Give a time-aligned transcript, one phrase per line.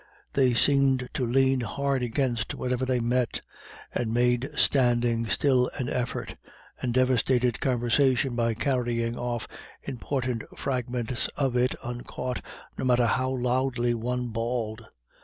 [0.33, 3.39] They seemed to lean hard against whatever they met,
[3.93, 6.35] and made standing still an effort,
[6.81, 9.47] and devastated conversation by carrying off
[9.83, 12.41] important fragments of it uncaught,
[12.79, 14.87] no matter how loudly one bawled.